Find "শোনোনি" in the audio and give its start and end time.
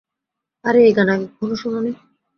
1.55-1.91